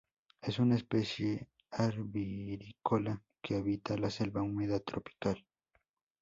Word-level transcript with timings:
Es 0.41 0.57
una 0.57 0.77
especie 0.77 1.47
arborícola 1.69 3.21
que 3.39 3.53
habita 3.55 3.95
la 3.99 4.09
selva 4.09 4.41
húmeda 4.41 4.79
tropical. 4.79 5.45